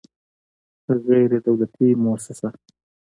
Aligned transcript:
غیر 1.07 1.31
دولتي 1.45 1.89
موسسه 2.03 2.49